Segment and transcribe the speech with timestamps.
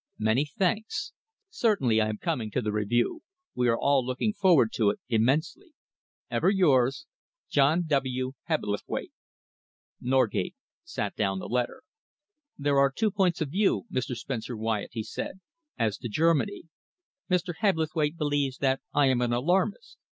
[0.17, 1.13] "Many thanks.
[1.51, 3.21] Certainly I am coming to the Review.
[3.53, 5.75] We are all looking forward to it immensely.
[6.31, 7.05] "Ever yours,
[7.51, 8.31] "JOHN W.
[8.45, 9.11] HEBBLETHWAITE."
[10.01, 11.83] Norgate set down the letter.
[12.57, 14.15] "There are two points of view, Mr.
[14.17, 15.39] Spencer Wyatt," he said,
[15.77, 16.63] "as to Germany.
[17.29, 17.53] Mr.
[17.59, 19.99] Hebblethwaite believes that I am an alarmist.